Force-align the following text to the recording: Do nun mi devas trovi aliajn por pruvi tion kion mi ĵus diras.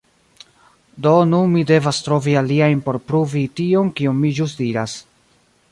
Do 1.05 1.11
nun 1.33 1.45
mi 1.53 1.61
devas 1.73 1.97
trovi 2.07 2.33
aliajn 2.41 2.81
por 2.87 2.97
pruvi 3.11 3.45
tion 3.61 3.95
kion 3.99 4.21
mi 4.25 4.35
ĵus 4.41 4.59
diras. 4.65 5.01